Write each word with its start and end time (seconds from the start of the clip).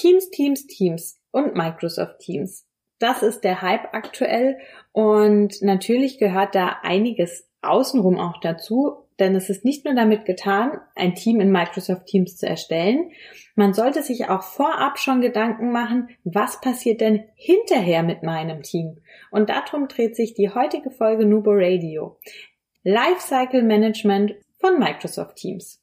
Teams, 0.00 0.30
Teams, 0.30 0.66
Teams 0.66 1.20
und 1.30 1.54
Microsoft 1.54 2.20
Teams. 2.20 2.66
Das 2.98 3.22
ist 3.22 3.42
der 3.42 3.60
Hype 3.60 3.92
aktuell 3.92 4.56
und 4.92 5.60
natürlich 5.60 6.18
gehört 6.18 6.54
da 6.54 6.78
einiges 6.82 7.46
außenrum 7.60 8.18
auch 8.18 8.40
dazu, 8.40 9.06
denn 9.18 9.34
es 9.34 9.50
ist 9.50 9.62
nicht 9.62 9.84
nur 9.84 9.94
damit 9.94 10.24
getan, 10.24 10.80
ein 10.94 11.14
Team 11.14 11.40
in 11.40 11.52
Microsoft 11.52 12.06
Teams 12.06 12.38
zu 12.38 12.46
erstellen. 12.46 13.10
Man 13.56 13.74
sollte 13.74 14.02
sich 14.02 14.30
auch 14.30 14.42
vorab 14.42 14.98
schon 14.98 15.20
Gedanken 15.20 15.70
machen, 15.70 16.08
was 16.24 16.62
passiert 16.62 17.02
denn 17.02 17.24
hinterher 17.34 18.02
mit 18.02 18.22
meinem 18.22 18.62
Team? 18.62 19.02
Und 19.30 19.50
darum 19.50 19.86
dreht 19.88 20.16
sich 20.16 20.32
die 20.32 20.48
heutige 20.48 20.90
Folge 20.90 21.26
Nubo 21.26 21.50
Radio. 21.52 22.18
Lifecycle 22.84 23.62
Management 23.62 24.34
von 24.58 24.78
Microsoft 24.78 25.36
Teams. 25.36 25.82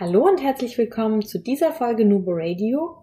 Hallo 0.00 0.26
und 0.26 0.42
herzlich 0.42 0.76
willkommen 0.76 1.22
zu 1.22 1.38
dieser 1.38 1.70
Folge 1.70 2.04
Nubo 2.04 2.32
Radio. 2.34 2.96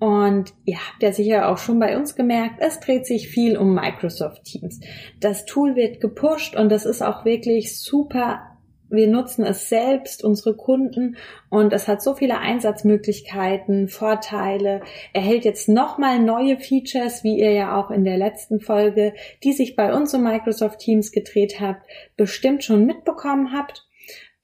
Und 0.00 0.54
ihr 0.64 0.78
habt 0.78 1.02
ja 1.02 1.12
sicher 1.12 1.50
auch 1.50 1.58
schon 1.58 1.78
bei 1.78 1.94
uns 1.94 2.16
gemerkt, 2.16 2.54
es 2.60 2.80
dreht 2.80 3.04
sich 3.04 3.28
viel 3.28 3.58
um 3.58 3.74
Microsoft 3.74 4.44
Teams. 4.44 4.80
Das 5.20 5.44
Tool 5.44 5.76
wird 5.76 6.00
gepusht 6.00 6.56
und 6.56 6.70
das 6.72 6.86
ist 6.86 7.02
auch 7.02 7.26
wirklich 7.26 7.78
super. 7.78 8.40
Wir 8.88 9.08
nutzen 9.08 9.44
es 9.44 9.68
selbst, 9.68 10.24
unsere 10.24 10.56
Kunden, 10.56 11.18
und 11.50 11.74
es 11.74 11.86
hat 11.86 12.00
so 12.00 12.14
viele 12.14 12.38
Einsatzmöglichkeiten, 12.38 13.88
Vorteile, 13.88 14.80
erhält 15.12 15.44
jetzt 15.44 15.68
nochmal 15.68 16.18
neue 16.18 16.56
Features, 16.56 17.24
wie 17.24 17.38
ihr 17.38 17.52
ja 17.52 17.78
auch 17.78 17.90
in 17.90 18.04
der 18.04 18.16
letzten 18.16 18.60
Folge, 18.60 19.12
die 19.44 19.52
sich 19.52 19.76
bei 19.76 19.92
uns 19.92 20.14
um 20.14 20.22
Microsoft 20.22 20.78
Teams 20.78 21.12
gedreht 21.12 21.60
habt, 21.60 21.82
bestimmt 22.16 22.64
schon 22.64 22.86
mitbekommen 22.86 23.52
habt. 23.52 23.87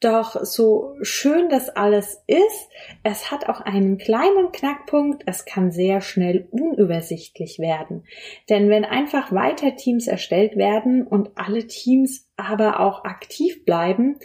Doch 0.04 0.44
so 0.44 0.96
schön 1.00 1.48
das 1.48 1.70
alles 1.70 2.22
ist, 2.26 2.68
es 3.04 3.30
hat 3.30 3.48
auch 3.48 3.62
einen 3.62 3.96
kleinen 3.96 4.52
Knackpunkt, 4.52 5.22
es 5.24 5.46
kann 5.46 5.70
sehr 5.70 6.02
schnell 6.02 6.46
unübersichtlich 6.50 7.58
werden. 7.58 8.04
Denn 8.50 8.68
wenn 8.68 8.84
einfach 8.84 9.32
weiter 9.32 9.76
Teams 9.76 10.06
erstellt 10.06 10.58
werden 10.58 11.06
und 11.06 11.30
alle 11.36 11.66
Teams 11.68 12.28
aber 12.36 12.80
auch 12.80 13.04
aktiv 13.04 13.64
bleiben, 13.64 14.16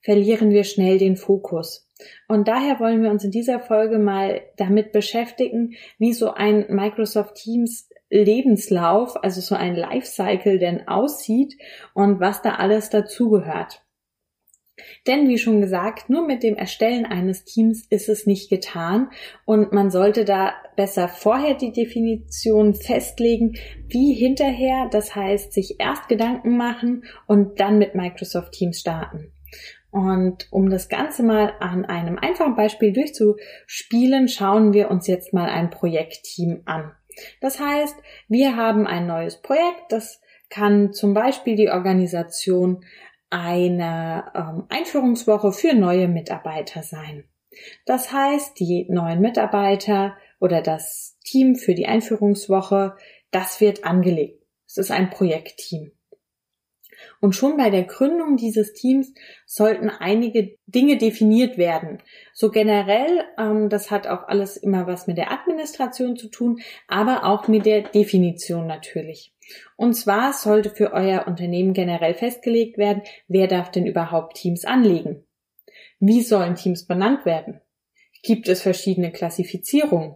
verlieren 0.00 0.50
wir 0.50 0.64
schnell 0.64 0.98
den 0.98 1.14
Fokus. 1.14 1.88
Und 2.26 2.48
daher 2.48 2.80
wollen 2.80 3.00
wir 3.00 3.12
uns 3.12 3.22
in 3.22 3.30
dieser 3.30 3.60
Folge 3.60 4.00
mal 4.00 4.40
damit 4.56 4.90
beschäftigen, 4.90 5.74
wie 5.98 6.12
so 6.12 6.32
ein 6.32 6.66
Microsoft 6.70 7.36
Teams 7.36 7.88
Lebenslauf, 8.08 9.22
also 9.22 9.40
so 9.40 9.54
ein 9.54 9.76
Lifecycle 9.76 10.58
denn 10.58 10.88
aussieht 10.88 11.56
und 11.94 12.18
was 12.18 12.42
da 12.42 12.56
alles 12.56 12.90
dazugehört. 12.90 13.84
Denn 15.06 15.28
wie 15.28 15.38
schon 15.38 15.60
gesagt, 15.60 16.10
nur 16.10 16.26
mit 16.26 16.42
dem 16.42 16.56
Erstellen 16.56 17.06
eines 17.06 17.44
Teams 17.44 17.86
ist 17.90 18.08
es 18.08 18.26
nicht 18.26 18.50
getan 18.50 19.10
und 19.44 19.72
man 19.72 19.90
sollte 19.90 20.24
da 20.24 20.52
besser 20.76 21.08
vorher 21.08 21.54
die 21.54 21.72
Definition 21.72 22.74
festlegen, 22.74 23.56
wie 23.88 24.14
hinterher, 24.14 24.88
das 24.90 25.14
heißt 25.14 25.52
sich 25.52 25.76
erst 25.78 26.08
Gedanken 26.08 26.56
machen 26.56 27.04
und 27.26 27.60
dann 27.60 27.78
mit 27.78 27.94
Microsoft 27.94 28.52
Teams 28.52 28.80
starten. 28.80 29.32
Und 29.90 30.46
um 30.52 30.70
das 30.70 30.88
Ganze 30.88 31.22
mal 31.22 31.54
an 31.58 31.84
einem 31.84 32.16
einfachen 32.18 32.54
Beispiel 32.54 32.92
durchzuspielen, 32.92 34.28
schauen 34.28 34.72
wir 34.72 34.90
uns 34.90 35.06
jetzt 35.06 35.32
mal 35.32 35.48
ein 35.48 35.70
Projektteam 35.70 36.62
an. 36.64 36.92
Das 37.40 37.58
heißt, 37.58 37.96
wir 38.28 38.56
haben 38.56 38.86
ein 38.86 39.06
neues 39.06 39.42
Projekt, 39.42 39.90
das 39.90 40.20
kann 40.48 40.92
zum 40.92 41.14
Beispiel 41.14 41.56
die 41.56 41.70
Organisation 41.70 42.84
eine 43.30 44.30
ähm, 44.34 44.64
Einführungswoche 44.68 45.52
für 45.52 45.74
neue 45.74 46.08
Mitarbeiter 46.08 46.82
sein. 46.82 47.24
Das 47.86 48.12
heißt, 48.12 48.58
die 48.58 48.86
neuen 48.88 49.20
Mitarbeiter 49.20 50.16
oder 50.40 50.62
das 50.62 51.16
Team 51.24 51.56
für 51.56 51.74
die 51.74 51.86
Einführungswoche, 51.86 52.96
das 53.30 53.60
wird 53.60 53.84
angelegt. 53.84 54.44
Es 54.66 54.76
ist 54.76 54.90
ein 54.90 55.10
Projektteam. 55.10 55.92
Und 57.20 57.34
schon 57.34 57.56
bei 57.56 57.70
der 57.70 57.84
Gründung 57.84 58.36
dieses 58.36 58.72
Teams 58.72 59.12
sollten 59.46 59.90
einige 59.90 60.56
Dinge 60.66 60.96
definiert 60.96 61.58
werden. 61.58 61.98
So 62.32 62.50
generell, 62.50 63.24
ähm, 63.38 63.68
das 63.68 63.90
hat 63.90 64.06
auch 64.06 64.28
alles 64.28 64.56
immer 64.56 64.86
was 64.86 65.06
mit 65.06 65.18
der 65.18 65.32
Administration 65.32 66.16
zu 66.16 66.28
tun, 66.28 66.60
aber 66.88 67.24
auch 67.24 67.48
mit 67.48 67.66
der 67.66 67.82
Definition 67.82 68.66
natürlich. 68.66 69.34
Und 69.76 69.94
zwar 69.94 70.32
sollte 70.32 70.70
für 70.70 70.92
euer 70.92 71.26
Unternehmen 71.26 71.72
generell 71.72 72.14
festgelegt 72.14 72.78
werden, 72.78 73.02
wer 73.28 73.48
darf 73.48 73.70
denn 73.70 73.86
überhaupt 73.86 74.36
Teams 74.36 74.64
anlegen? 74.64 75.24
Wie 75.98 76.22
sollen 76.22 76.54
Teams 76.54 76.86
benannt 76.86 77.26
werden? 77.26 77.60
Gibt 78.22 78.48
es 78.48 78.62
verschiedene 78.62 79.12
Klassifizierungen? 79.12 80.14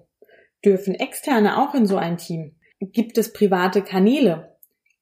Dürfen 0.65 0.95
Externe 0.95 1.59
auch 1.59 1.75
in 1.75 1.87
so 1.87 1.97
ein 1.97 2.16
Team? 2.16 2.56
Gibt 2.81 3.19
es 3.19 3.33
private 3.33 3.83
Kanäle? 3.83 4.53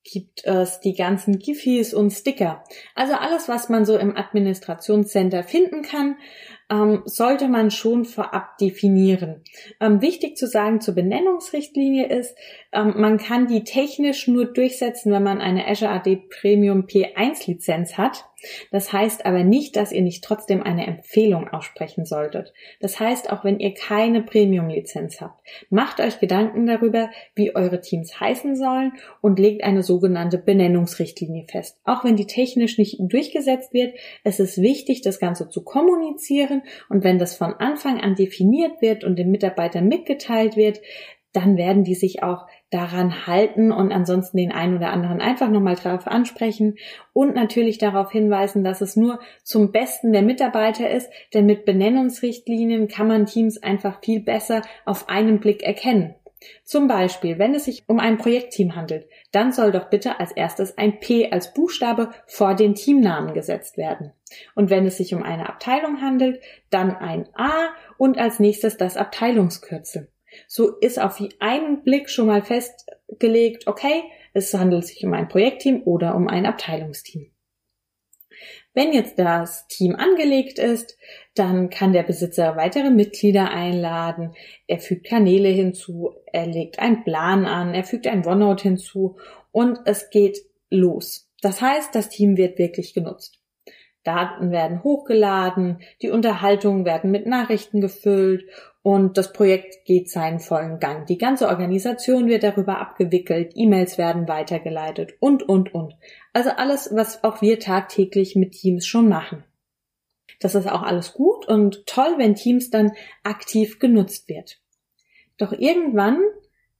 Gibt 0.04 0.44
es 0.44 0.80
die 0.80 0.94
ganzen 0.94 1.38
Gifis 1.38 1.94
und 1.94 2.10
Sticker. 2.10 2.64
Also 2.94 3.14
alles, 3.14 3.48
was 3.48 3.68
man 3.68 3.84
so 3.84 3.96
im 3.96 4.16
Administrationscenter 4.16 5.44
finden 5.44 5.82
kann, 5.82 6.16
ähm, 6.70 7.02
sollte 7.04 7.48
man 7.48 7.70
schon 7.70 8.04
vorab 8.04 8.58
definieren. 8.58 9.42
Ähm, 9.80 10.00
wichtig 10.00 10.36
zu 10.36 10.46
sagen 10.46 10.80
zur 10.80 10.94
Benennungsrichtlinie 10.94 12.06
ist, 12.08 12.36
ähm, 12.72 12.94
man 12.96 13.18
kann 13.18 13.46
die 13.46 13.64
technisch 13.64 14.26
nur 14.26 14.46
durchsetzen, 14.46 15.12
wenn 15.12 15.22
man 15.22 15.40
eine 15.40 15.68
Azure 15.68 15.92
AD 15.92 16.16
Premium 16.40 16.86
P1 16.86 17.46
Lizenz 17.46 17.98
hat. 17.98 18.24
Das 18.70 18.92
heißt 18.92 19.26
aber 19.26 19.44
nicht, 19.44 19.76
dass 19.76 19.92
ihr 19.92 20.02
nicht 20.02 20.24
trotzdem 20.24 20.62
eine 20.62 20.86
Empfehlung 20.86 21.48
aussprechen 21.48 22.04
solltet. 22.04 22.52
Das 22.80 23.00
heißt, 23.00 23.30
auch 23.30 23.44
wenn 23.44 23.58
ihr 23.58 23.74
keine 23.74 24.22
Premium-Lizenz 24.22 25.20
habt, 25.20 25.40
macht 25.70 26.00
euch 26.00 26.20
Gedanken 26.20 26.66
darüber, 26.66 27.10
wie 27.34 27.54
eure 27.54 27.80
Teams 27.80 28.18
heißen 28.18 28.56
sollen 28.56 28.92
und 29.20 29.38
legt 29.38 29.64
eine 29.64 29.82
sogenannte 29.82 30.38
Benennungsrichtlinie 30.38 31.46
fest. 31.48 31.78
Auch 31.84 32.04
wenn 32.04 32.16
die 32.16 32.26
technisch 32.26 32.78
nicht 32.78 32.98
durchgesetzt 33.00 33.72
wird, 33.72 33.94
es 34.24 34.40
ist 34.40 34.60
wichtig, 34.60 35.02
das 35.02 35.18
Ganze 35.18 35.48
zu 35.48 35.62
kommunizieren 35.62 36.62
und 36.88 37.04
wenn 37.04 37.18
das 37.18 37.36
von 37.36 37.54
Anfang 37.54 38.00
an 38.00 38.14
definiert 38.14 38.80
wird 38.80 39.04
und 39.04 39.18
den 39.18 39.30
Mitarbeitern 39.30 39.86
mitgeteilt 39.88 40.56
wird, 40.56 40.80
dann 41.32 41.56
werden 41.56 41.84
die 41.84 41.94
sich 41.94 42.22
auch 42.22 42.46
daran 42.72 43.26
halten 43.26 43.70
und 43.70 43.92
ansonsten 43.92 44.38
den 44.38 44.50
einen 44.50 44.78
oder 44.78 44.90
anderen 44.90 45.20
einfach 45.20 45.50
nochmal 45.50 45.76
drauf 45.76 46.06
ansprechen 46.06 46.76
und 47.12 47.34
natürlich 47.34 47.78
darauf 47.78 48.10
hinweisen, 48.10 48.64
dass 48.64 48.80
es 48.80 48.96
nur 48.96 49.20
zum 49.42 49.72
Besten 49.72 50.12
der 50.12 50.22
Mitarbeiter 50.22 50.88
ist, 50.88 51.10
denn 51.34 51.46
mit 51.46 51.66
Benennungsrichtlinien 51.66 52.88
kann 52.88 53.06
man 53.06 53.26
Teams 53.26 53.62
einfach 53.62 54.00
viel 54.02 54.20
besser 54.20 54.62
auf 54.86 55.08
einen 55.08 55.38
Blick 55.38 55.62
erkennen. 55.62 56.14
Zum 56.64 56.88
Beispiel, 56.88 57.38
wenn 57.38 57.54
es 57.54 57.66
sich 57.66 57.84
um 57.86 58.00
ein 58.00 58.18
Projektteam 58.18 58.74
handelt, 58.74 59.06
dann 59.30 59.52
soll 59.52 59.70
doch 59.70 59.90
bitte 59.90 60.18
als 60.18 60.32
erstes 60.32 60.76
ein 60.78 60.98
P 60.98 61.30
als 61.30 61.54
Buchstabe 61.54 62.10
vor 62.26 62.54
den 62.54 62.74
Teamnamen 62.74 63.34
gesetzt 63.34 63.76
werden. 63.76 64.12
Und 64.54 64.70
wenn 64.70 64.86
es 64.86 64.96
sich 64.96 65.14
um 65.14 65.22
eine 65.22 65.48
Abteilung 65.48 66.00
handelt, 66.00 66.40
dann 66.70 66.96
ein 66.96 67.28
A 67.34 67.68
und 67.98 68.18
als 68.18 68.40
nächstes 68.40 68.76
das 68.76 68.96
Abteilungskürzel. 68.96 70.08
So 70.46 70.76
ist 70.78 71.00
auf 71.00 71.22
einen 71.38 71.82
Blick 71.82 72.10
schon 72.10 72.26
mal 72.26 72.42
festgelegt, 72.42 73.66
okay, 73.66 74.04
es 74.34 74.52
handelt 74.54 74.86
sich 74.86 75.04
um 75.04 75.12
ein 75.12 75.28
Projektteam 75.28 75.82
oder 75.84 76.14
um 76.14 76.28
ein 76.28 76.46
Abteilungsteam. 76.46 77.32
Wenn 78.74 78.92
jetzt 78.92 79.18
das 79.18 79.66
Team 79.68 79.96
angelegt 79.96 80.58
ist, 80.58 80.96
dann 81.34 81.68
kann 81.68 81.92
der 81.92 82.04
Besitzer 82.04 82.56
weitere 82.56 82.90
Mitglieder 82.90 83.50
einladen, 83.50 84.34
er 84.66 84.78
fügt 84.78 85.06
Kanäle 85.06 85.50
hinzu, 85.50 86.14
er 86.32 86.46
legt 86.46 86.78
einen 86.78 87.04
Plan 87.04 87.44
an, 87.44 87.74
er 87.74 87.84
fügt 87.84 88.06
ein 88.06 88.26
OneNote 88.26 88.62
hinzu 88.62 89.18
und 89.50 89.78
es 89.84 90.08
geht 90.08 90.38
los. 90.70 91.30
Das 91.42 91.60
heißt, 91.60 91.94
das 91.94 92.08
Team 92.08 92.38
wird 92.38 92.58
wirklich 92.58 92.94
genutzt. 92.94 93.42
Daten 94.04 94.50
werden 94.50 94.82
hochgeladen, 94.82 95.82
die 96.00 96.10
Unterhaltungen 96.10 96.84
werden 96.84 97.10
mit 97.10 97.26
Nachrichten 97.26 97.80
gefüllt 97.80 98.44
und 98.82 99.16
das 99.16 99.32
Projekt 99.32 99.84
geht 99.84 100.10
seinen 100.10 100.40
vollen 100.40 100.80
Gang. 100.80 101.06
Die 101.06 101.18
ganze 101.18 101.48
Organisation 101.48 102.26
wird 102.26 102.42
darüber 102.42 102.78
abgewickelt, 102.78 103.52
E-Mails 103.54 103.96
werden 103.96 104.26
weitergeleitet 104.26 105.14
und, 105.20 105.42
und, 105.48 105.72
und. 105.72 105.96
Also 106.32 106.50
alles, 106.50 106.90
was 106.92 107.22
auch 107.22 107.42
wir 107.42 107.60
tagtäglich 107.60 108.34
mit 108.34 108.52
Teams 108.52 108.86
schon 108.86 109.08
machen. 109.08 109.44
Das 110.40 110.56
ist 110.56 110.68
auch 110.68 110.82
alles 110.82 111.12
gut 111.12 111.46
und 111.46 111.86
toll, 111.86 112.14
wenn 112.16 112.34
Teams 112.34 112.70
dann 112.70 112.92
aktiv 113.22 113.78
genutzt 113.78 114.28
wird. 114.28 114.60
Doch 115.38 115.52
irgendwann 115.52 116.18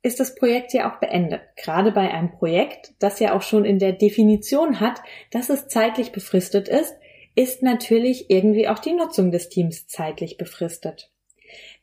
ist 0.02 0.18
das 0.18 0.34
Projekt 0.34 0.72
ja 0.72 0.92
auch 0.92 0.98
beendet. 0.98 1.42
Gerade 1.56 1.92
bei 1.92 2.10
einem 2.10 2.32
Projekt, 2.32 2.94
das 2.98 3.20
ja 3.20 3.36
auch 3.36 3.42
schon 3.42 3.64
in 3.64 3.78
der 3.78 3.92
Definition 3.92 4.80
hat, 4.80 5.00
dass 5.30 5.48
es 5.48 5.68
zeitlich 5.68 6.10
befristet 6.10 6.68
ist, 6.68 6.94
ist 7.36 7.62
natürlich 7.62 8.28
irgendwie 8.28 8.66
auch 8.66 8.80
die 8.80 8.92
Nutzung 8.92 9.30
des 9.30 9.48
Teams 9.48 9.86
zeitlich 9.86 10.36
befristet. 10.36 11.11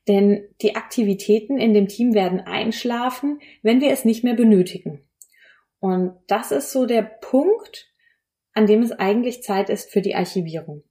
Denn 0.09 0.49
die 0.63 0.75
Aktivitäten 0.75 1.59
in 1.59 1.75
dem 1.75 1.87
Team 1.87 2.15
werden 2.15 2.41
einschlafen, 2.41 3.39
wenn 3.61 3.79
wir 3.79 3.91
es 3.91 4.05
nicht 4.05 4.23
mehr 4.23 4.33
benötigen. 4.33 5.07
Und 5.79 6.17
das 6.25 6.51
ist 6.51 6.71
so 6.71 6.87
der 6.87 7.03
Punkt, 7.03 7.93
an 8.53 8.65
dem 8.65 8.81
es 8.81 8.91
eigentlich 8.91 9.43
Zeit 9.43 9.69
ist 9.69 9.91
für 9.91 10.01
die 10.01 10.15
Archivierung. 10.15 10.83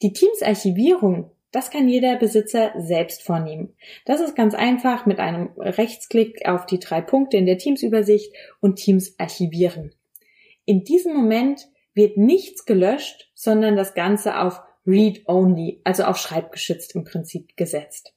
Die 0.00 0.14
Teamsarchivierung, 0.14 1.32
das 1.52 1.70
kann 1.70 1.86
jeder 1.86 2.16
Besitzer 2.16 2.72
selbst 2.78 3.22
vornehmen. 3.22 3.76
Das 4.06 4.22
ist 4.22 4.34
ganz 4.34 4.54
einfach 4.54 5.04
mit 5.04 5.18
einem 5.18 5.50
Rechtsklick 5.58 6.48
auf 6.48 6.64
die 6.64 6.78
drei 6.78 7.02
Punkte 7.02 7.36
in 7.36 7.44
der 7.44 7.58
Teamsübersicht 7.58 8.34
und 8.60 8.76
Teams 8.76 9.14
archivieren. 9.18 9.94
In 10.64 10.82
diesem 10.82 11.14
Moment 11.14 11.68
wird 11.92 12.16
nichts 12.16 12.64
gelöscht, 12.64 13.30
sondern 13.34 13.76
das 13.76 13.92
Ganze 13.92 14.40
auf 14.40 14.62
Read-Only, 14.86 15.82
also 15.84 16.04
auf 16.04 16.16
schreibgeschützt 16.16 16.94
im 16.94 17.04
Prinzip 17.04 17.54
gesetzt. 17.56 18.13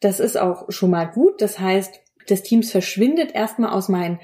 Das 0.00 0.20
ist 0.20 0.36
auch 0.36 0.70
schon 0.70 0.90
mal 0.90 1.04
gut. 1.04 1.40
Das 1.40 1.58
heißt, 1.58 2.00
das 2.26 2.42
Teams 2.42 2.70
verschwindet 2.70 3.34
erstmal 3.34 3.70
aus 3.70 3.88
meinen 3.88 4.20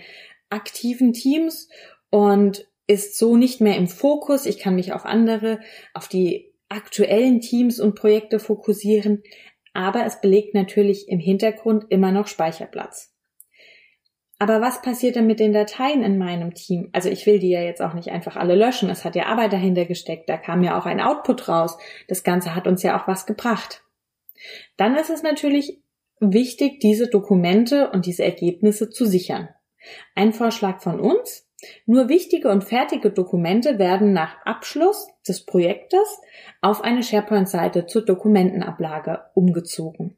aktiven 0.50 1.12
Teams 1.12 1.68
und 2.10 2.68
ist 2.86 3.18
so 3.18 3.36
nicht 3.36 3.60
mehr 3.60 3.76
im 3.76 3.88
Fokus. 3.88 4.46
Ich 4.46 4.58
kann 4.58 4.76
mich 4.76 4.92
auf 4.92 5.04
andere, 5.04 5.60
auf 5.92 6.08
die 6.08 6.52
aktuellen 6.68 7.40
Teams 7.40 7.80
und 7.80 7.94
Projekte 7.94 8.38
fokussieren, 8.38 9.22
aber 9.72 10.04
es 10.04 10.20
belegt 10.20 10.54
natürlich 10.54 11.08
im 11.08 11.18
Hintergrund 11.18 11.86
immer 11.90 12.12
noch 12.12 12.28
Speicherplatz. 12.28 13.12
Aber 14.38 14.60
was 14.60 14.82
passiert 14.82 15.16
denn 15.16 15.26
mit 15.26 15.40
den 15.40 15.52
Dateien 15.52 16.02
in 16.02 16.18
meinem 16.18 16.52
Team? 16.52 16.90
Also 16.92 17.08
ich 17.08 17.24
will 17.24 17.38
die 17.38 17.50
ja 17.50 17.62
jetzt 17.62 17.80
auch 17.80 17.94
nicht 17.94 18.10
einfach 18.10 18.36
alle 18.36 18.54
löschen. 18.54 18.90
Es 18.90 19.04
hat 19.04 19.16
ja 19.16 19.26
Arbeit 19.26 19.52
dahinter 19.52 19.86
gesteckt. 19.86 20.28
Da 20.28 20.36
kam 20.36 20.62
ja 20.62 20.78
auch 20.78 20.84
ein 20.84 21.00
Output 21.00 21.48
raus. 21.48 21.78
Das 22.08 22.22
Ganze 22.22 22.54
hat 22.54 22.66
uns 22.66 22.82
ja 22.82 23.00
auch 23.00 23.08
was 23.08 23.24
gebracht. 23.24 23.82
Dann 24.76 24.96
ist 24.96 25.10
es 25.10 25.22
natürlich 25.22 25.80
wichtig, 26.20 26.80
diese 26.80 27.08
Dokumente 27.08 27.90
und 27.90 28.06
diese 28.06 28.24
Ergebnisse 28.24 28.90
zu 28.90 29.04
sichern. 29.04 29.48
Ein 30.14 30.32
Vorschlag 30.32 30.80
von 30.80 31.00
uns. 31.00 31.44
Nur 31.86 32.08
wichtige 32.08 32.50
und 32.50 32.64
fertige 32.64 33.10
Dokumente 33.10 33.78
werden 33.78 34.12
nach 34.12 34.44
Abschluss 34.44 35.08
des 35.26 35.46
Projektes 35.46 36.20
auf 36.60 36.82
eine 36.82 37.02
SharePoint-Seite 37.02 37.86
zur 37.86 38.04
Dokumentenablage 38.04 39.20
umgezogen. 39.34 40.16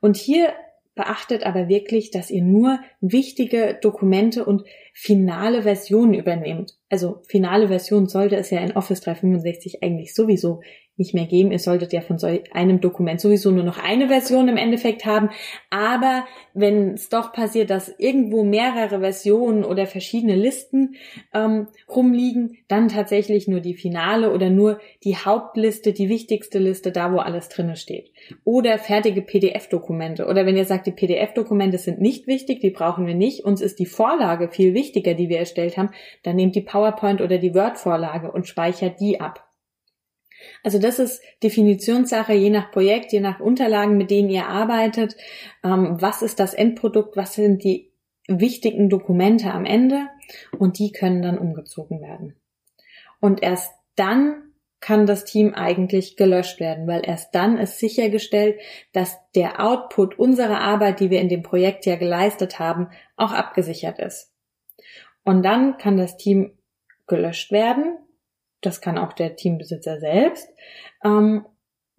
Und 0.00 0.16
hier 0.16 0.52
beachtet 0.94 1.44
aber 1.44 1.68
wirklich, 1.68 2.10
dass 2.10 2.30
ihr 2.30 2.42
nur 2.42 2.78
wichtige 3.00 3.78
Dokumente 3.80 4.44
und 4.44 4.64
finale 4.92 5.62
Versionen 5.62 6.12
übernehmt. 6.14 6.76
Also 6.90 7.22
finale 7.26 7.68
Version 7.68 8.06
sollte 8.06 8.36
es 8.36 8.50
ja 8.50 8.60
in 8.60 8.76
Office 8.76 9.00
365 9.00 9.82
eigentlich 9.82 10.14
sowieso 10.14 10.60
nicht 11.00 11.14
mehr 11.14 11.26
geben. 11.26 11.50
Ihr 11.50 11.58
solltet 11.58 11.92
ja 11.92 12.00
von 12.00 12.18
so 12.18 12.28
einem 12.52 12.80
Dokument 12.80 13.20
sowieso 13.20 13.50
nur 13.50 13.64
noch 13.64 13.78
eine 13.78 14.06
Version 14.06 14.46
im 14.46 14.56
Endeffekt 14.56 15.04
haben. 15.04 15.30
Aber 15.70 16.24
wenn 16.54 16.94
es 16.94 17.08
doch 17.08 17.32
passiert, 17.32 17.70
dass 17.70 17.92
irgendwo 17.98 18.44
mehrere 18.44 19.00
Versionen 19.00 19.64
oder 19.64 19.86
verschiedene 19.86 20.36
Listen 20.36 20.94
ähm, 21.34 21.66
rumliegen, 21.88 22.58
dann 22.68 22.88
tatsächlich 22.88 23.48
nur 23.48 23.60
die 23.60 23.74
finale 23.74 24.32
oder 24.32 24.50
nur 24.50 24.78
die 25.02 25.16
Hauptliste, 25.16 25.92
die 25.92 26.08
wichtigste 26.08 26.60
Liste, 26.60 26.92
da 26.92 27.12
wo 27.12 27.18
alles 27.18 27.48
drinne 27.48 27.74
steht. 27.74 28.12
Oder 28.44 28.78
fertige 28.78 29.22
PDF-Dokumente. 29.22 30.26
Oder 30.26 30.46
wenn 30.46 30.56
ihr 30.56 30.66
sagt, 30.66 30.86
die 30.86 30.92
PDF-Dokumente 30.92 31.78
sind 31.78 32.00
nicht 32.00 32.26
wichtig, 32.26 32.60
die 32.60 32.70
brauchen 32.70 33.06
wir 33.06 33.14
nicht, 33.14 33.44
uns 33.44 33.60
ist 33.60 33.78
die 33.78 33.86
Vorlage 33.86 34.48
viel 34.48 34.74
wichtiger, 34.74 35.14
die 35.14 35.28
wir 35.28 35.38
erstellt 35.38 35.76
haben, 35.76 35.90
dann 36.22 36.36
nehmt 36.36 36.54
die 36.54 36.60
PowerPoint 36.60 37.20
oder 37.20 37.38
die 37.38 37.54
Word-Vorlage 37.54 38.30
und 38.30 38.46
speichert 38.46 39.00
die 39.00 39.20
ab. 39.20 39.49
Also 40.62 40.78
das 40.78 40.98
ist 40.98 41.22
Definitionssache, 41.42 42.32
je 42.32 42.50
nach 42.50 42.70
Projekt, 42.70 43.12
je 43.12 43.20
nach 43.20 43.40
Unterlagen, 43.40 43.96
mit 43.96 44.10
denen 44.10 44.30
ihr 44.30 44.46
arbeitet. 44.46 45.16
Ähm, 45.64 45.96
was 46.00 46.22
ist 46.22 46.40
das 46.40 46.54
Endprodukt? 46.54 47.16
Was 47.16 47.34
sind 47.34 47.64
die 47.64 47.92
wichtigen 48.28 48.88
Dokumente 48.88 49.52
am 49.52 49.64
Ende? 49.64 50.08
Und 50.58 50.78
die 50.78 50.92
können 50.92 51.22
dann 51.22 51.38
umgezogen 51.38 52.00
werden. 52.00 52.36
Und 53.20 53.42
erst 53.42 53.72
dann 53.96 54.50
kann 54.80 55.04
das 55.04 55.24
Team 55.24 55.54
eigentlich 55.54 56.16
gelöscht 56.16 56.58
werden, 56.58 56.86
weil 56.86 57.02
erst 57.06 57.34
dann 57.34 57.58
ist 57.58 57.78
sichergestellt, 57.78 58.58
dass 58.92 59.18
der 59.34 59.60
Output 59.62 60.18
unserer 60.18 60.60
Arbeit, 60.60 61.00
die 61.00 61.10
wir 61.10 61.20
in 61.20 61.28
dem 61.28 61.42
Projekt 61.42 61.84
ja 61.84 61.96
geleistet 61.96 62.58
haben, 62.58 62.88
auch 63.16 63.32
abgesichert 63.32 63.98
ist. 63.98 64.32
Und 65.22 65.44
dann 65.44 65.76
kann 65.76 65.98
das 65.98 66.16
Team 66.16 66.56
gelöscht 67.06 67.52
werden 67.52 67.98
das 68.60 68.80
kann 68.80 68.98
auch 68.98 69.12
der 69.12 69.36
Teambesitzer 69.36 70.00
selbst. 70.00 70.48
Ähm, 71.04 71.46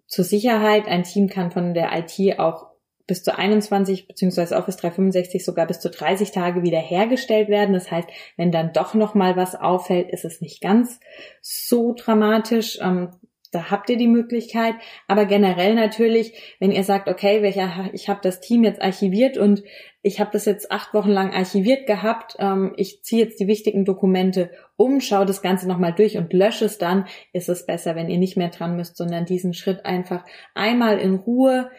zur 0.06 0.24
Sicherheit, 0.24 0.86
ein 0.86 1.04
Team 1.04 1.28
kann 1.28 1.50
von 1.50 1.74
der 1.74 1.90
IT 1.96 2.38
auch 2.38 2.72
bis 3.06 3.24
zu 3.24 3.36
21 3.36 4.06
beziehungsweise 4.06 4.56
Office 4.56 4.76
365 4.76 5.44
sogar 5.44 5.66
bis 5.66 5.80
zu 5.80 5.90
30 5.90 6.30
Tage 6.30 6.62
wiederhergestellt 6.62 7.48
werden. 7.48 7.72
Das 7.72 7.90
heißt, 7.90 8.08
wenn 8.36 8.52
dann 8.52 8.72
doch 8.72 8.94
noch 8.94 9.14
mal 9.14 9.36
was 9.36 9.54
auffällt, 9.54 10.10
ist 10.10 10.24
es 10.24 10.40
nicht 10.40 10.60
ganz 10.60 11.00
so 11.40 11.94
dramatisch. 11.94 12.78
Ähm, 12.80 13.10
da 13.52 13.70
habt 13.70 13.90
ihr 13.90 13.98
die 13.98 14.08
Möglichkeit. 14.08 14.74
Aber 15.06 15.26
generell 15.26 15.74
natürlich, 15.74 16.56
wenn 16.58 16.72
ihr 16.72 16.82
sagt, 16.82 17.08
okay, 17.08 17.44
ich 17.92 18.08
habe 18.08 18.20
das 18.22 18.40
Team 18.40 18.64
jetzt 18.64 18.80
archiviert 18.80 19.36
und 19.36 19.62
ich 20.00 20.18
habe 20.18 20.30
das 20.32 20.46
jetzt 20.46 20.72
acht 20.72 20.94
Wochen 20.94 21.10
lang 21.10 21.32
archiviert 21.32 21.86
gehabt, 21.86 22.34
ähm, 22.38 22.72
ich 22.76 23.02
ziehe 23.02 23.22
jetzt 23.22 23.38
die 23.38 23.46
wichtigen 23.46 23.84
Dokumente 23.84 24.50
um, 24.76 25.00
schaue 25.00 25.26
das 25.26 25.42
Ganze 25.42 25.68
nochmal 25.68 25.94
durch 25.94 26.16
und 26.16 26.32
lösche 26.32 26.64
es 26.64 26.78
dann, 26.78 27.06
ist 27.32 27.50
es 27.50 27.66
besser, 27.66 27.94
wenn 27.94 28.08
ihr 28.08 28.18
nicht 28.18 28.38
mehr 28.38 28.48
dran 28.48 28.74
müsst, 28.74 28.96
sondern 28.96 29.26
diesen 29.26 29.52
Schritt 29.52 29.84
einfach 29.84 30.24
einmal 30.54 30.98
in 30.98 31.14
Ruhe 31.14 31.70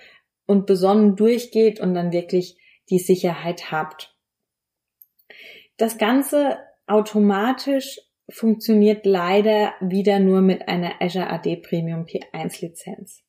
und 0.45 0.67
besonnen 0.67 1.15
durchgeht 1.15 1.79
und 1.79 1.95
dann 1.95 2.11
wirklich 2.11 2.57
die 2.89 2.99
Sicherheit 2.99 3.71
habt. 3.71 4.15
Das 5.77 5.97
Ganze 5.97 6.59
automatisch 6.85 7.99
funktioniert 8.29 9.05
leider 9.05 9.73
wieder 9.81 10.19
nur 10.19 10.41
mit 10.41 10.67
einer 10.67 11.01
Azure 11.01 11.29
AD 11.29 11.57
Premium 11.57 12.05
P1 12.05 12.61
Lizenz. 12.61 13.23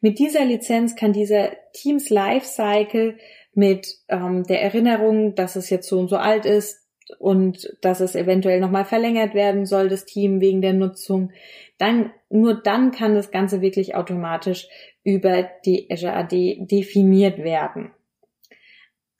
Mit 0.00 0.18
dieser 0.18 0.44
Lizenz 0.44 0.96
kann 0.96 1.12
dieser 1.12 1.52
Teams 1.72 2.10
Lifecycle 2.10 3.18
mit 3.54 3.88
ähm, 4.08 4.44
der 4.44 4.62
Erinnerung, 4.62 5.34
dass 5.34 5.56
es 5.56 5.70
jetzt 5.70 5.88
so 5.88 5.98
und 5.98 6.08
so 6.08 6.16
alt 6.16 6.44
ist 6.44 6.84
und 7.18 7.70
dass 7.80 8.00
es 8.00 8.14
eventuell 8.14 8.60
nochmal 8.60 8.84
verlängert 8.84 9.34
werden 9.34 9.66
soll, 9.66 9.88
das 9.88 10.04
Team 10.04 10.40
wegen 10.40 10.60
der 10.60 10.72
Nutzung, 10.72 11.32
dann, 11.78 12.12
nur 12.30 12.62
dann 12.62 12.90
kann 12.92 13.14
das 13.14 13.30
Ganze 13.30 13.60
wirklich 13.60 13.94
automatisch 13.94 14.68
über 15.02 15.48
die 15.64 15.88
Azure 15.90 16.14
AD 16.14 16.66
definiert 16.70 17.38
werden. 17.38 17.92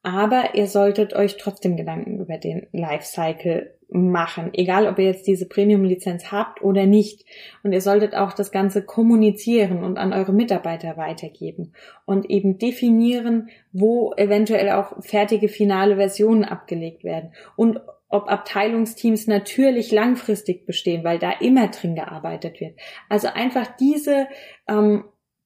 Aber 0.05 0.55
ihr 0.55 0.67
solltet 0.67 1.15
euch 1.15 1.39
trotzdem 1.39 1.79
Gedanken 1.79 2.21
über 2.21 2.37
den 2.37 2.67
Lifecycle 2.73 3.75
machen, 3.89 4.51
egal 4.53 4.87
ob 4.87 4.99
ihr 4.99 5.07
jetzt 5.07 5.27
diese 5.27 5.49
Premium-Lizenz 5.49 6.31
habt 6.31 6.63
oder 6.63 6.85
nicht. 6.85 7.25
Und 7.63 7.73
ihr 7.73 7.81
solltet 7.81 8.15
auch 8.15 8.35
das 8.35 8.53
Ganze 8.53 8.85
kommunizieren 8.85 9.83
und 9.83 9.97
an 9.97 10.13
eure 10.13 10.33
Mitarbeiter 10.33 10.99
weitergeben 10.99 11.73
und 12.05 12.29
eben 12.29 12.59
definieren, 12.59 13.49
wo 13.73 14.13
eventuell 14.17 14.71
auch 14.73 15.03
fertige 15.03 15.49
finale 15.49 15.97
Versionen 15.97 16.45
abgelegt 16.45 17.03
werden 17.03 17.33
und 17.57 17.81
ob 18.11 18.29
Abteilungsteams 18.29 19.27
natürlich 19.27 19.91
langfristig 19.91 20.67
bestehen, 20.67 21.03
weil 21.03 21.19
da 21.19 21.33
immer 21.33 21.69
drin 21.69 21.95
gearbeitet 21.95 22.61
wird. 22.61 22.79
Also 23.09 23.29
einfach 23.29 23.67
diese 23.79 24.29
ähm, 24.69 25.05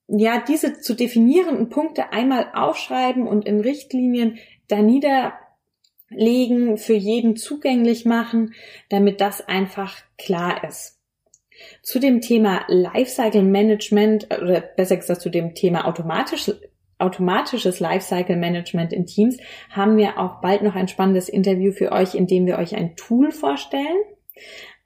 ja, 0.08 0.40
diese 0.40 0.80
zu 0.80 0.94
definierenden 0.94 1.68
Punkte 1.68 2.12
einmal 2.12 2.50
aufschreiben 2.54 3.26
und 3.26 3.46
in 3.46 3.60
Richtlinien 3.60 4.38
da 4.66 4.80
niederlegen, 4.82 6.78
für 6.78 6.94
jeden 6.94 7.36
zugänglich 7.36 8.06
machen, 8.06 8.54
damit 8.88 9.20
das 9.20 9.46
einfach 9.46 9.98
klar 10.16 10.64
ist. 10.64 10.98
Zu 11.82 11.98
dem 11.98 12.20
Thema 12.20 12.64
Lifecycle 12.68 13.42
Management, 13.42 14.28
oder 14.30 14.60
besser 14.60 14.96
gesagt 14.96 15.20
zu 15.20 15.28
dem 15.28 15.54
Thema 15.54 15.86
automatisch, 15.86 16.50
automatisches 16.98 17.78
Lifecycle 17.78 18.36
Management 18.36 18.92
in 18.92 19.06
Teams, 19.06 19.36
haben 19.70 19.96
wir 19.96 20.18
auch 20.18 20.40
bald 20.40 20.62
noch 20.62 20.74
ein 20.74 20.88
spannendes 20.88 21.28
Interview 21.28 21.72
für 21.72 21.92
euch, 21.92 22.14
in 22.14 22.26
dem 22.26 22.46
wir 22.46 22.58
euch 22.58 22.74
ein 22.74 22.96
Tool 22.96 23.30
vorstellen. 23.30 23.98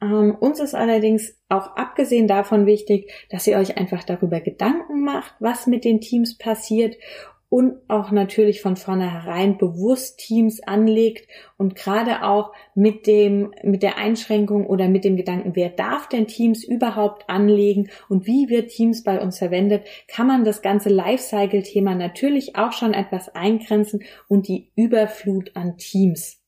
Ähm, 0.02 0.34
uns 0.38 0.58
ist 0.58 0.74
allerdings 0.74 1.38
auch 1.48 1.76
abgesehen 1.76 2.26
davon 2.26 2.66
wichtig, 2.66 3.12
dass 3.30 3.46
ihr 3.46 3.56
euch 3.56 3.78
einfach 3.78 4.02
darüber 4.02 4.40
Gedanken 4.40 5.04
macht, 5.04 5.34
was 5.38 5.66
mit 5.66 5.84
den 5.84 6.00
Teams 6.00 6.36
passiert 6.36 6.96
und 7.48 7.74
auch 7.88 8.10
natürlich 8.10 8.62
von 8.62 8.76
vornherein 8.76 9.58
bewusst 9.58 10.18
Teams 10.18 10.62
anlegt 10.62 11.28
und 11.58 11.76
gerade 11.76 12.24
auch 12.24 12.52
mit 12.74 13.06
dem, 13.06 13.52
mit 13.62 13.82
der 13.82 13.98
Einschränkung 13.98 14.66
oder 14.66 14.88
mit 14.88 15.04
dem 15.04 15.16
Gedanken, 15.16 15.54
wer 15.54 15.68
darf 15.68 16.08
denn 16.08 16.26
Teams 16.26 16.64
überhaupt 16.64 17.28
anlegen 17.28 17.90
und 18.08 18.26
wie 18.26 18.48
wird 18.48 18.70
Teams 18.70 19.04
bei 19.04 19.20
uns 19.20 19.38
verwendet, 19.38 19.84
kann 20.08 20.26
man 20.26 20.44
das 20.44 20.62
ganze 20.62 20.88
Lifecycle-Thema 20.88 21.94
natürlich 21.94 22.56
auch 22.56 22.72
schon 22.72 22.94
etwas 22.94 23.34
eingrenzen 23.34 24.02
und 24.28 24.48
die 24.48 24.72
Überflut 24.74 25.54
an 25.54 25.76
Teams 25.76 26.41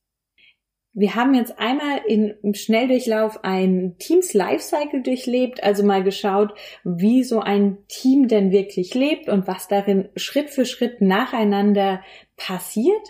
Wir 0.97 1.17
haben 1.17 1.35
jetzt 1.35 1.59
einmal 1.59 2.03
in, 2.07 2.35
im 2.45 2.55
Schnelldurchlauf 2.55 3.43
ein 3.43 3.97
Teams 3.99 4.33
Lifecycle 4.33 5.03
durchlebt, 5.03 5.63
also 5.65 5.83
mal 5.83 6.05
geschaut, 6.05 6.55
wie 6.85 7.25
so 7.25 7.41
ein 7.41 7.79
Team 7.89 8.29
denn 8.29 8.53
wirklich 8.53 8.95
lebt 8.95 9.29
und 9.29 9.49
was 9.49 9.67
darin 9.67 10.09
Schritt 10.15 10.51
für 10.51 10.65
Schritt 10.65 11.01
nacheinander 11.01 12.01
passiert. 12.37 13.09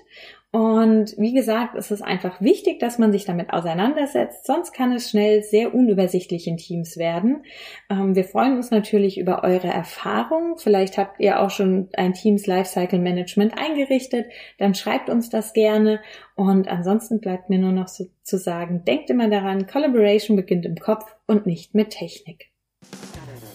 Und 0.55 1.17
wie 1.19 1.35
gesagt, 1.35 1.75
es 1.75 1.91
ist 1.91 2.03
einfach 2.03 2.41
wichtig, 2.41 2.79
dass 2.79 2.97
man 3.01 3.11
sich 3.11 3.25
damit 3.25 3.53
auseinandersetzt, 3.53 4.47
sonst 4.47 4.73
kann 4.73 4.93
es 4.93 5.11
schnell 5.11 5.43
sehr 5.43 5.75
unübersichtlich 5.75 6.47
in 6.47 6.59
Teams 6.59 6.97
werden. 6.97 7.43
Ähm, 7.91 8.15
wir 8.15 8.23
freuen 8.23 8.55
uns 8.55 8.71
natürlich 8.71 9.19
über 9.19 9.43
eure 9.43 9.67
Erfahrungen. 9.67 10.57
Vielleicht 10.57 10.97
habt 10.97 11.19
ihr 11.19 11.41
auch 11.41 11.51
schon 11.51 11.89
ein 11.95 12.13
Teams 12.13 12.47
Lifecycle 12.47 13.01
Management 13.01 13.59
eingerichtet, 13.59 14.27
dann 14.59 14.77
schreibt 14.77 15.11
uns 15.11 15.29
das 15.29 15.55
gerne. 15.55 15.99
Und 16.37 16.69
ansonsten 16.69 17.19
bleibt 17.19 17.51
mir 17.51 17.59
nur 17.59 17.73
noch 17.73 17.89
so 17.89 18.05
zu 18.23 18.39
sagen, 18.39 18.85
denkt 18.85 19.11
immer 19.11 19.29
daran, 19.29 19.67
Collaboration 19.67 20.37
beginnt 20.37 20.67
im 20.67 20.77
Kopf 20.77 21.17
und 21.27 21.47
nicht 21.47 21.75
mit 21.75 21.91
Technik. 21.91 22.53